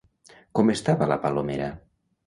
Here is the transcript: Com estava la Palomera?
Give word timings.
Com 0.59 0.71
estava 0.75 1.11
la 1.13 1.21
Palomera? 1.27 1.73